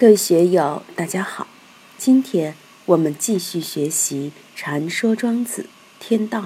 [0.00, 1.46] 各位学友，大家好。
[1.98, 2.54] 今天
[2.86, 5.64] 我们继续学习《禅说庄子·
[5.98, 6.40] 天道》，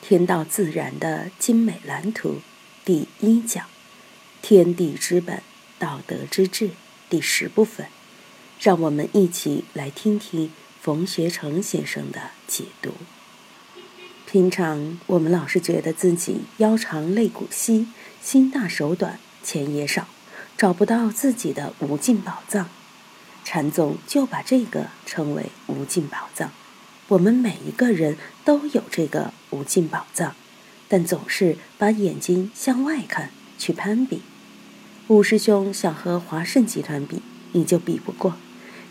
[0.00, 2.36] 天道自然的精美蓝图
[2.86, 3.66] 第一讲：
[4.40, 5.42] 天地之本，
[5.78, 6.70] 道德之治
[7.10, 7.88] 第十部分。
[8.58, 10.50] 让我们一起来听听
[10.80, 12.94] 冯学成先生的解读。
[14.24, 17.88] 平常我们老是觉得自己腰长肋骨细，
[18.22, 20.08] 心大手短，钱也少，
[20.56, 22.70] 找不到自己的无尽宝藏。
[23.48, 26.50] 禅宗就把这个称为无尽宝藏。
[27.06, 30.34] 我们每一个人都有这个无尽宝藏，
[30.88, 34.22] 但总是把眼睛向外看，去攀比。
[35.06, 38.34] 五师兄想和华盛集团比，你就比不过。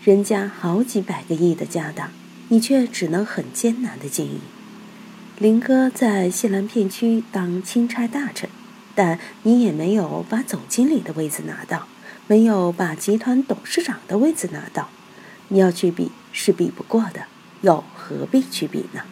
[0.02, 2.10] 人家好几百个亿的家当，
[2.48, 4.40] 你却只能很艰难的经营。
[5.38, 8.49] 林哥在西南片区当钦差大臣，
[8.96, 11.90] 但你也没有把总经理的位子拿到。
[12.28, 14.90] 没有把集团董事长的位子拿到，
[15.50, 17.27] 你要去比是比不过的，
[17.62, 19.04] 又何必去比呢？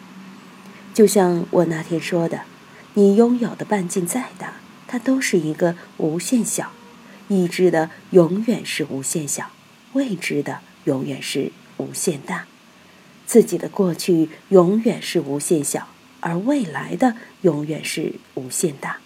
[0.92, 2.42] 就像我那天说的，
[2.94, 4.54] 你拥有的半径再大，
[4.88, 6.66] 它都是一个无限小；
[7.28, 9.50] 已知的永远是无限小，
[9.92, 12.46] 未知的永远是无限大。
[13.26, 15.86] 自己的过去永远是无限小，
[16.18, 18.98] 而未来的永远是无限大，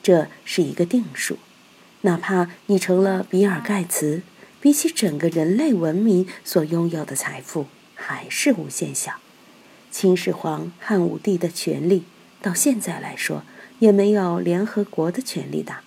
[0.00, 1.38] 这是一个定数。
[2.02, 4.22] 哪怕你成了比尔盖茨，
[4.60, 9.14] 比起整个人类文明所拥有的财富，还是无限小。
[9.90, 12.04] 秦始皇、汉武帝的权力，
[12.40, 13.42] 到现在来说，
[13.80, 15.82] 也没有联合国的权力大。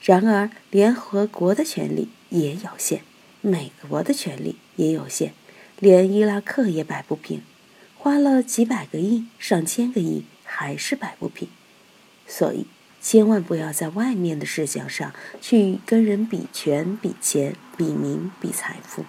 [0.00, 3.02] 然而，联合国的权力也有限，
[3.42, 5.34] 美国的权力也有限，
[5.78, 7.42] 连伊拉克也摆不平，
[7.98, 11.48] 花了几百个亿、上千个亿，还是摆不平。
[12.26, 12.66] 所以。
[13.02, 19.04] 千万不要在外面的事项上去跟人比权、比钱、比名、比财富。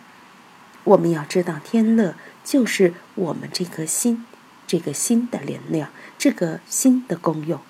[0.83, 4.25] 我们要知道，天乐就是我们这颗心，
[4.65, 7.61] 这个心的能量，这个心的功用。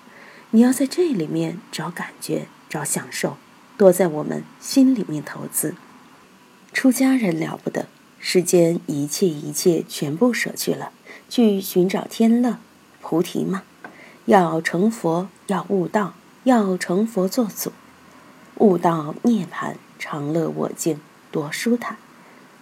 [0.50, 3.36] 你要在这里面找感觉、找享受，
[3.76, 5.74] 多在我们心里面投资。
[6.72, 7.86] 出家人了不得，
[8.18, 10.90] 世间一切一切全部舍去了，
[11.28, 12.58] 去寻找天乐、
[13.02, 13.62] 菩提嘛。
[14.26, 16.14] 要成佛，要悟道，
[16.44, 17.72] 要成佛做祖，
[18.56, 20.98] 悟道涅槃，长乐我净，
[21.30, 21.98] 多舒坦。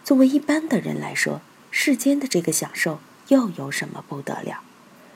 [0.02, 1.40] 作为一般的人来说，
[1.70, 4.60] 世间的这个享受又有什么不得了？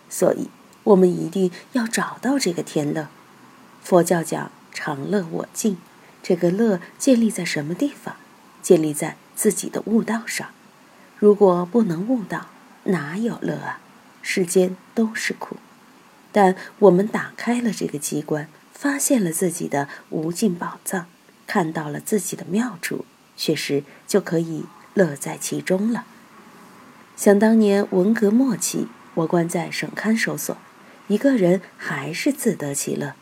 [0.09, 0.49] 所以，
[0.85, 3.09] 我们一定要找到这个天乐。
[3.83, 5.79] 佛教讲长乐我净，
[6.23, 8.15] 这个乐建立在什么地方？
[8.63, 10.49] 建立在自己的悟道上。
[11.19, 12.47] 如果不能悟道，
[12.85, 13.81] 哪有乐啊？
[14.23, 15.57] 世间都是苦。
[16.37, 21.07] 但我们打开了这个机关，发现了自己的无尽宝藏，
[21.47, 23.07] 看到了自己的妙处，
[23.39, 26.05] 确实就可以乐在其中了。
[27.17, 30.59] 想当年文革末期，我关在省看守所，
[31.09, 33.15] 一个人还是自得其乐，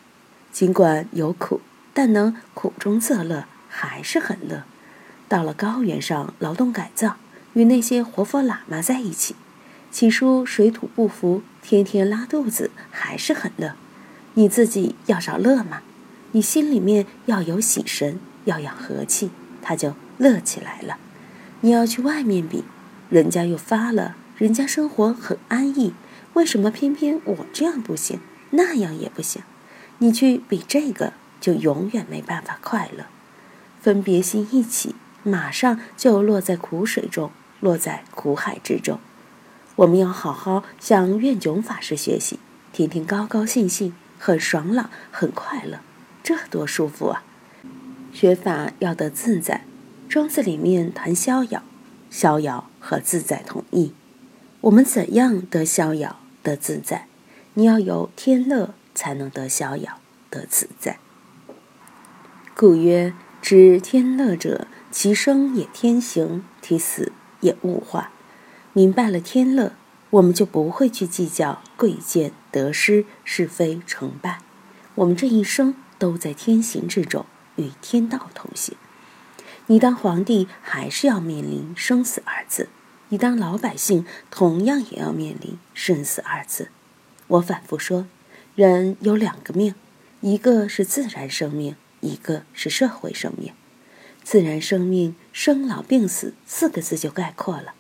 [0.51, 1.61] 尽管有苦，
[1.93, 4.65] 但能苦中作乐，还是很乐。
[5.29, 7.15] 到了高原上劳动改造，
[7.53, 9.37] 与那些活佛喇嘛在一起。
[9.95, 13.77] 起初水土不服，天天拉肚子，还是很乐。
[14.33, 15.83] 你自己要找乐嘛，
[16.33, 19.31] 你心里面要有喜神，要养和气，
[19.63, 20.99] 他就乐起来了。
[21.61, 22.65] 你要去外面比，
[23.09, 25.95] 人家又发了，人家生活很安逸，
[26.33, 28.19] 为什么偏偏我这样不行，
[28.51, 29.43] 那样也不行？
[29.99, 33.05] 你去比这个，就永远没办法快乐。
[33.81, 37.31] 分别心一起，马上就落在苦水中，
[37.61, 38.99] 落在苦海之中。
[39.77, 42.39] 我们要好好向愿炯法师学习，
[42.73, 45.81] 天天高高兴兴，很爽朗，很快乐，
[46.23, 47.25] 这多舒服啊！
[48.13, 49.65] 学法要得自在，
[50.09, 51.63] 庄子里面谈逍遥，
[52.09, 53.93] 逍遥和自在同义。
[54.61, 57.09] 我们怎样得逍遥、得自在？
[57.55, 59.99] 你要有天乐，才能得逍遥、
[60.31, 60.99] 得自在。
[62.57, 63.13] 故曰：
[63.43, 67.11] 知天乐者，其生也天行，其死
[67.41, 68.13] 也物化。
[68.77, 69.73] 明白了天乐，
[70.11, 74.41] 我们就不会去计较贵贱得失是非成败。
[74.97, 77.25] 我们这一生都在天行之中，
[77.55, 78.77] 与天道同行。
[79.69, 82.69] 你当皇帝还是要面临生死二字，
[83.11, 86.71] 你当老百姓同样也要面临生死二字。
[87.29, 88.09] 我反复说，
[88.57, 89.77] 人有两个命，
[90.21, 93.53] 一个是自然生命，一个是社会生命。
[94.25, 97.75] 自然生命生老病死四个字就概括了。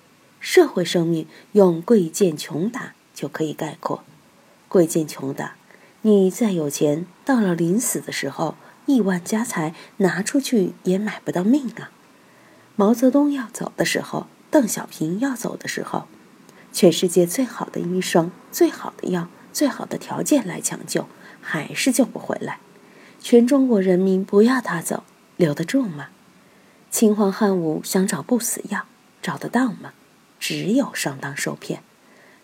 [0.44, 4.04] 社会生命用贵贱穷达就可以概括，
[4.68, 5.56] 贵贱穷达，
[6.02, 8.54] 你再有钱，到了临死的时候，
[8.84, 11.90] 亿万家财拿出去也买不到命啊！
[12.76, 16.08] 毛泽东要走的时候，邓小平要走的时候，
[16.70, 21.08] 全世界最好的医生、最好的药、最好的条件来抢救，
[21.40, 22.58] 还是救不回来。
[23.18, 25.04] 全中国人民不要他走，
[25.38, 26.08] 留得住吗？
[26.90, 28.84] 秦皇汉武想找不死药，
[29.22, 29.94] 找得到吗？
[30.44, 31.82] 只有上当受骗。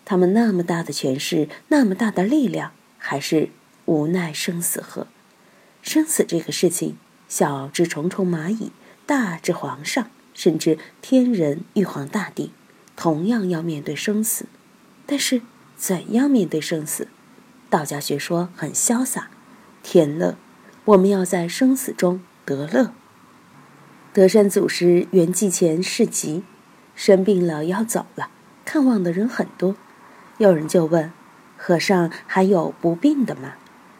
[0.05, 3.49] 他们那么大的权势，那么大的力量，还是
[3.85, 5.05] 无奈生死河。
[5.83, 8.71] 生死这个事情，小至重重蚂蚁，
[9.05, 12.53] 大至皇上，甚至天人、玉皇大帝，
[12.95, 14.47] 同样要面对生死。
[15.05, 15.43] 但是，
[15.77, 17.07] 怎样面对生死？
[17.69, 19.29] 道家学说很潇洒，
[19.83, 20.35] 天乐。
[20.85, 22.95] 我们要在生死中得乐。
[24.11, 26.43] 德山祖师圆寂前事急，
[26.95, 28.29] 生病了要走了，
[28.65, 29.75] 看望的人很多。
[30.37, 31.11] 有人就问
[31.57, 33.53] ：“和尚还有不病的吗？”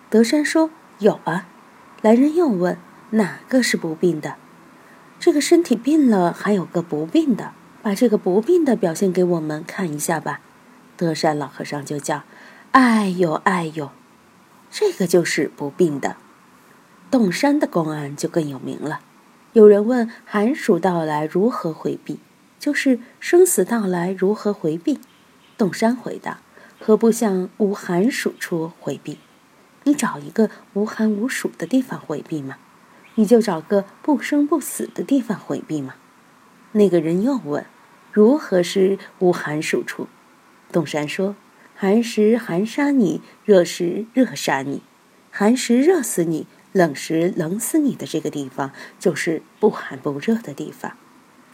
[0.10, 1.48] 德山说：“有啊。”
[2.02, 2.78] 来人又问
[3.12, 4.36] ：“哪个是不病的？”
[5.20, 7.54] 这个身体病了，还有个不病的，
[7.84, 10.40] 把这个不病的表现给我们看一下吧。
[10.98, 12.24] 德山老和尚就叫
[12.74, 13.92] ：“哎呦哎呦，
[14.72, 16.18] 这个就是不病的。”
[17.12, 19.02] 洞山的公案就更有名了。
[19.54, 22.20] 有人问寒暑到来如何回避，
[22.62, 25.00] 就是生死到来如何回避？
[25.58, 26.42] 洞山回答：
[26.80, 29.18] 何不向无寒暑处回避？
[29.86, 32.60] 你找一个无寒无暑的地方回避吗？
[33.16, 35.96] 你就找个不生不死的地方回避吗？
[36.74, 37.66] 那个人又问：
[38.12, 40.08] 如何是无寒暑处？
[40.72, 41.36] 洞山说：
[41.76, 44.84] 寒时寒杀你，热时热杀你，
[45.32, 46.46] 寒时热死你。
[46.74, 50.96] 冷时冷死你的这个地方，就是不寒不热的地方，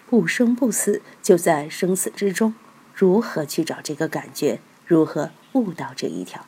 [0.10, 2.54] 不生不死就在生死之中。
[2.94, 4.60] 如何去找这个感觉？
[4.86, 6.46] 如何悟到这一条？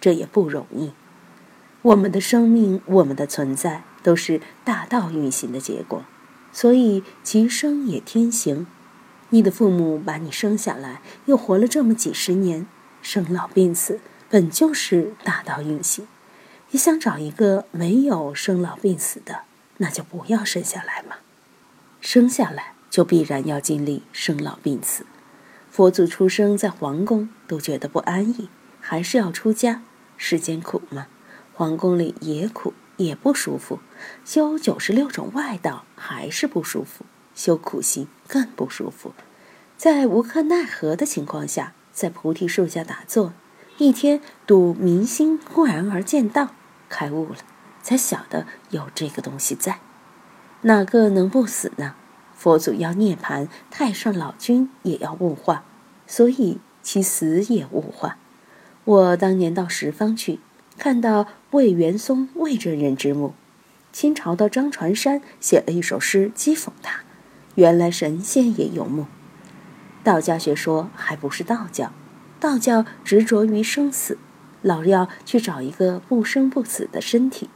[0.00, 0.92] 这也不容易。
[1.82, 6.04] 我们的生命，我们的存在，都是大道运行的结果，
[6.52, 8.66] 所以其生也天行。
[9.30, 12.66] 你的父母把你生下来，又活了这么几十年，
[13.00, 16.06] 生老病死本就是大道运行。
[16.70, 19.42] 你想找一个没有生老病死的，
[19.78, 21.16] 那就不要生下来嘛。
[22.00, 25.06] 生下来就必然要经历生老病死。
[25.70, 28.50] 佛祖出生在皇宫都觉得不安逸，
[28.82, 29.82] 还是要出家。
[30.18, 31.06] 世间苦嘛，
[31.54, 33.78] 皇宫里也苦，也不舒服。
[34.26, 39.14] 修九十六种外道还是不舒服，修苦行更不舒服。
[39.78, 43.32] 在无可奈何的情况下，在菩提树下打坐，
[43.78, 46.50] 一天睹明星忽然而见道。
[46.90, 47.38] 开悟了，
[47.82, 49.78] 才晓得有这个东西在。
[50.60, 51.94] 哪个能不死呢？
[52.42, 55.62] 佛祖要涅槃，太上老君也要悟化，
[56.08, 58.16] 所以其死也悟化。
[58.82, 60.40] 我当年到十方去，
[60.76, 63.34] 看到魏元松魏真人之墓，
[63.92, 67.02] 清朝的张传山写了一首诗讥讽他。
[67.54, 69.06] 原来神仙也有墓。
[70.02, 71.92] 道家学说还不是道教，
[72.40, 74.18] 道教执着于生死。
[74.62, 77.48] 老要去找一个不生不死的身体，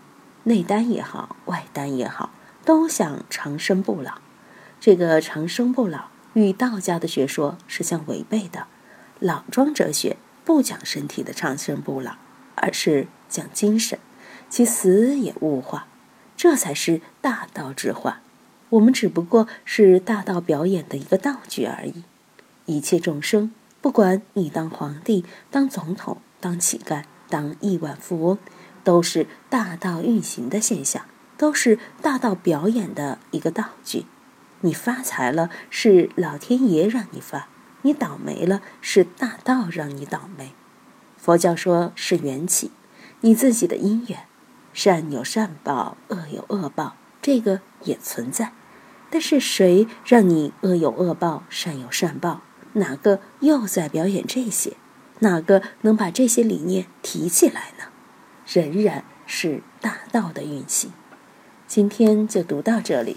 [0.44, 2.30] 内丹也好，外丹也好，
[2.64, 4.18] 都想长生不老。
[4.86, 8.68] 这个长生不老与道家的学说是相违背的。
[9.18, 12.12] 老庄哲学不讲身体的长生不老，
[12.54, 13.98] 而是讲精神，
[14.48, 15.88] 其死也物化，
[16.36, 18.20] 这才是大道之化。
[18.68, 22.04] 我们只不过是大道表演的一个道具而已。
[22.66, 26.18] 一切众生，不管你当皇帝，当总统。
[26.38, 28.38] 当乞丐、当亿万富翁，
[28.84, 34.04] 都是大道运行的现象，都是大道表演的一个道具。
[34.62, 37.48] 你发财了，是老天爷让你发；
[37.82, 40.52] 你倒霉了，是大道让你倒霉。
[41.16, 42.70] 佛教说是缘起，
[43.20, 44.26] 你自己的因缘，
[44.72, 48.52] 善有善报，恶有恶报，这个也存在。
[49.10, 52.42] 但是谁让你恶有恶报，善有善报？
[52.74, 54.74] 哪个又在表演这些？
[55.20, 57.84] 哪个能把这些理念提起来呢？
[58.46, 60.92] 仍然是大道的运行。
[61.66, 63.16] 今天就读到这里，